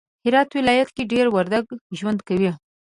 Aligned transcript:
هرات 0.25 0.49
ولایت 0.57 0.89
کی 0.95 1.03
دیر 1.11 1.27
وردگ 1.35 1.65
ژوند 1.97 2.19
کوی 2.27 2.51